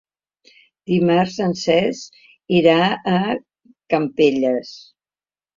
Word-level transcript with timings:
Dimarts 0.91 1.35
en 1.49 1.53
Cesc 1.63 2.17
irà 2.61 2.79
a 2.89 3.21
Campelles. 3.97 4.77